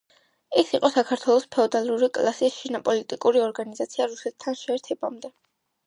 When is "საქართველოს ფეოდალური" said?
0.95-2.09